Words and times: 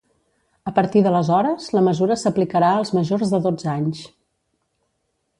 A 0.69 0.71
partir 0.77 1.01
d’aleshores, 1.07 1.67
la 1.77 1.83
mesura 1.87 2.17
s’aplicarà 2.21 2.71
als 2.77 2.93
majors 2.99 3.35
de 3.35 3.41
dotze 3.43 3.69
anys. 3.75 4.01